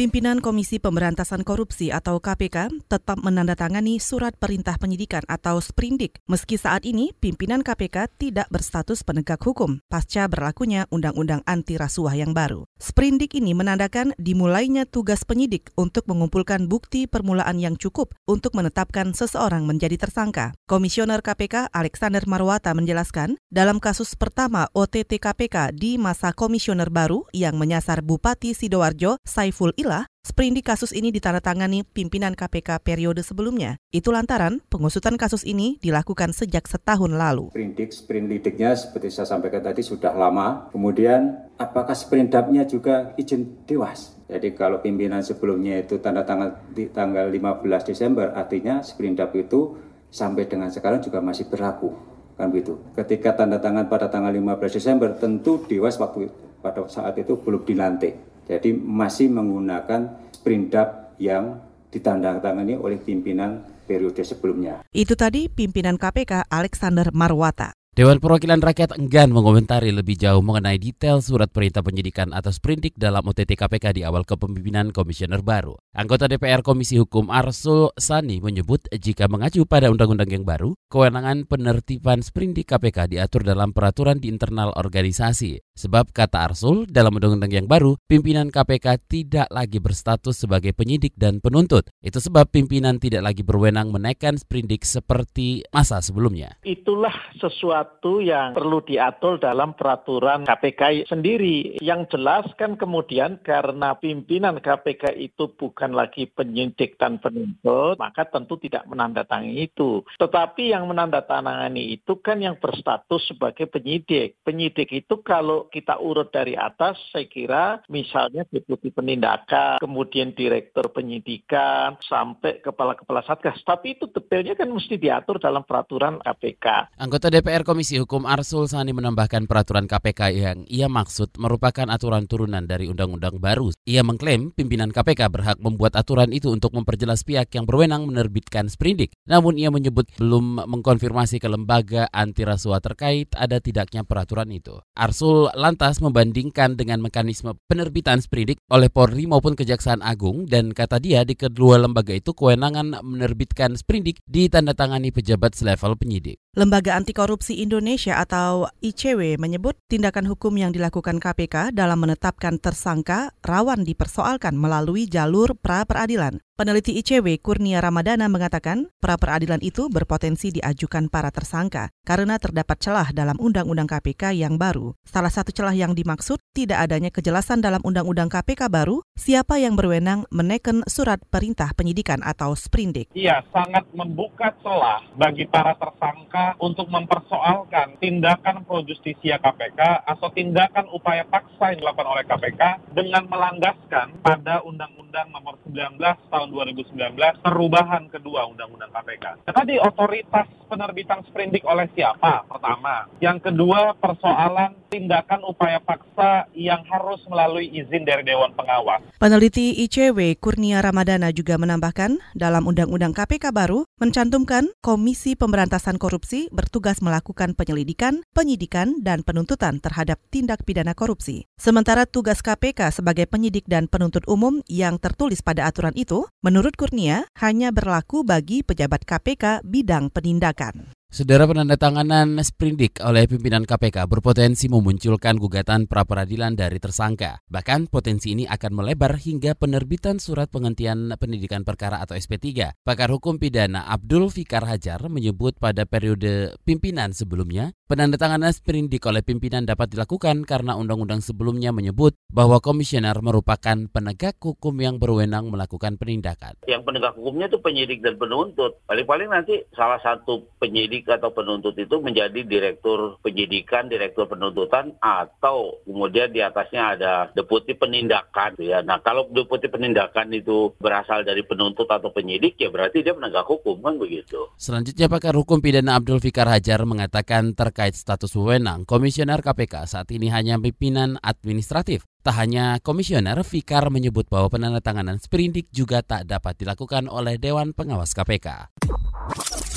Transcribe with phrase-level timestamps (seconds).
[0.00, 6.88] Pimpinan Komisi Pemberantasan Korupsi atau KPK tetap menandatangani surat perintah penyidikan atau sprindik meski saat
[6.88, 12.64] ini pimpinan KPK tidak berstatus penegak hukum pasca berlakunya Undang-Undang Anti Rasuah yang baru.
[12.80, 19.68] Sprindik ini menandakan dimulainya tugas penyidik untuk mengumpulkan bukti permulaan yang cukup untuk menetapkan seseorang
[19.68, 20.56] menjadi tersangka.
[20.64, 27.60] Komisioner KPK Alexander Marwata menjelaskan, dalam kasus pertama OTT KPK di masa komisioner baru yang
[27.60, 33.74] menyasar Bupati Sidoarjo Saiful Ilah Sprindik kasus ini ditandatangani pimpinan KPK periode sebelumnya.
[33.90, 37.50] Itu lantaran pengusutan kasus ini dilakukan sejak setahun lalu.
[37.50, 40.70] Sprindik, sprindiknya seperti saya sampaikan tadi sudah lama.
[40.70, 44.14] Kemudian apakah sprindapnya juga izin dewas?
[44.30, 49.74] Jadi kalau pimpinan sebelumnya itu tanda tangan di tanggal 15 Desember, artinya sprindap itu
[50.06, 51.90] sampai dengan sekarang juga masih berlaku.
[52.38, 52.78] Kan begitu.
[52.94, 56.30] Ketika tanda tangan pada tanggal 15 Desember, tentu dewas waktu
[56.62, 61.60] pada saat itu belum dilantik jadi masih menggunakan sprindap yang
[61.90, 64.86] ditandatangani oleh pimpinan periode sebelumnya.
[64.94, 67.74] Itu tadi pimpinan KPK Alexander Marwata.
[68.00, 73.20] Dewan Perwakilan Rakyat enggan mengomentari lebih jauh mengenai detail surat perintah penyidikan atau sprindik dalam
[73.20, 75.76] OTT KPK di awal kepemimpinan komisioner baru.
[75.92, 82.24] Anggota DPR Komisi Hukum Arsul Sani menyebut jika mengacu pada undang-undang yang baru, kewenangan penertiban
[82.24, 85.60] sprindik KPK diatur dalam peraturan di internal organisasi.
[85.76, 91.44] Sebab kata Arsul, dalam undang-undang yang baru, pimpinan KPK tidak lagi berstatus sebagai penyidik dan
[91.44, 91.92] penuntut.
[92.00, 96.56] Itu sebab pimpinan tidak lagi berwenang menaikkan sprindik seperti masa sebelumnya.
[96.64, 101.76] Itulah sesuatu sesuatu yang perlu diatur dalam peraturan KPK sendiri.
[101.82, 108.56] Yang jelas kan kemudian karena pimpinan KPK itu bukan lagi penyidik dan penuntut, maka tentu
[108.56, 110.00] tidak menandatangani itu.
[110.16, 114.40] Tetapi yang menandatangani itu kan yang berstatus sebagai penyidik.
[114.40, 122.00] Penyidik itu kalau kita urut dari atas, saya kira misalnya deputi penindakan, kemudian direktur penyidikan,
[122.00, 123.60] sampai kepala-kepala satgas.
[123.60, 126.96] Tapi itu detailnya kan mesti diatur dalam peraturan KPK.
[126.96, 132.66] Anggota DPR Komisi Hukum Arsul Sani menambahkan peraturan KPK yang ia maksud merupakan aturan turunan
[132.66, 133.70] dari undang-undang baru.
[133.86, 139.14] Ia mengklaim pimpinan KPK berhak membuat aturan itu untuk memperjelas pihak yang berwenang menerbitkan sprindik.
[139.30, 144.82] Namun ia menyebut belum mengkonfirmasi ke lembaga anti rasuah terkait ada tidaknya peraturan itu.
[144.98, 151.22] Arsul lantas membandingkan dengan mekanisme penerbitan sprindik oleh Polri maupun Kejaksaan Agung dan kata dia
[151.22, 156.42] di kedua lembaga itu kewenangan menerbitkan sprindik ditandatangani pejabat selevel penyidik.
[156.58, 163.36] Lembaga Anti Korupsi Indonesia atau ICW menyebut tindakan hukum yang dilakukan KPK dalam menetapkan tersangka
[163.44, 166.40] rawan dipersoalkan melalui jalur pra peradilan.
[166.60, 173.08] Peneliti ICW Kurnia Ramadana mengatakan pra peradilan itu berpotensi diajukan para tersangka karena terdapat celah
[173.16, 174.92] dalam Undang-Undang KPK yang baru.
[175.08, 180.28] Salah satu celah yang dimaksud tidak adanya kejelasan dalam Undang-Undang KPK baru siapa yang berwenang
[180.28, 183.08] menekan surat perintah penyidikan atau sprindik.
[183.16, 190.92] Iya, sangat membuka celah bagi para tersangka untuk mempersoalkan tindakan pro justisia KPK atau tindakan
[190.92, 195.96] upaya paksa yang dilakukan oleh KPK dengan melandaskan pada Undang-Undang Nomor 19
[196.28, 199.24] Tahun 2019 perubahan kedua Undang-Undang KPK.
[199.48, 202.44] Tadi otoritas penerbitan sprindik oleh siapa?
[202.46, 203.06] Pertama.
[203.22, 209.00] Yang kedua persoalan tindakan upaya paksa yang harus melalui izin dari Dewan Pengawas.
[209.22, 216.98] Peneliti ICW Kurnia Ramadana juga menambahkan dalam Undang-Undang KPK baru mencantumkan Komisi Pemberantasan Korupsi bertugas
[216.98, 221.46] melakukan penyelidikan, penyidikan, dan penuntutan terhadap tindak pidana korupsi.
[221.60, 227.24] Sementara tugas KPK sebagai penyidik dan penuntut umum yang tertulis pada aturan itu, menurut Kurnia,
[227.40, 230.92] hanya berlaku bagi pejabat KPK bidang penindakan.
[231.10, 237.42] Saudara penandatanganan sprindik oleh pimpinan KPK berpotensi memunculkan gugatan pra-peradilan dari tersangka.
[237.50, 242.78] Bahkan potensi ini akan melebar hingga penerbitan surat penghentian pendidikan perkara atau SP3.
[242.86, 249.66] Pakar hukum pidana Abdul Fikar Hajar menyebut pada periode pimpinan sebelumnya, penandatanganan sprindik oleh pimpinan
[249.66, 256.54] dapat dilakukan karena undang-undang sebelumnya menyebut bahwa komisioner merupakan penegak hukum yang berwenang melakukan penindakan.
[256.70, 258.78] Yang penegak hukumnya itu penyidik dan penuntut.
[258.86, 265.80] Paling-paling nanti salah satu penyidik penyidik atau penuntut itu menjadi direktur penyidikan, direktur penuntutan, atau
[265.88, 268.60] kemudian di atasnya ada deputi penindakan.
[268.60, 273.48] Ya, nah kalau deputi penindakan itu berasal dari penuntut atau penyidik, ya berarti dia penegak
[273.48, 274.52] hukum kan begitu.
[274.60, 280.28] Selanjutnya pakar hukum pidana Abdul Fikar Hajar mengatakan terkait status wewenang Komisioner KPK saat ini
[280.28, 282.04] hanya pimpinan administratif.
[282.20, 288.12] Tak hanya komisioner, Fikar menyebut bahwa penandatanganan sprindik juga tak dapat dilakukan oleh Dewan Pengawas
[288.12, 288.68] KPK.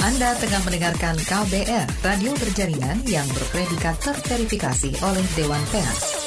[0.03, 6.22] Anda tengah mendengarkan KBR, radio berjaringan yang berpredikat terverifikasi oleh Dewan Pers.